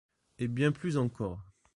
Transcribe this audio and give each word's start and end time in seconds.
Et 0.39 0.47
bien 0.47 0.71
plus 0.71 0.97
encore... 0.97 1.43